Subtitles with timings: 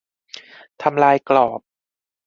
[0.81, 1.59] ทำลายกรอบ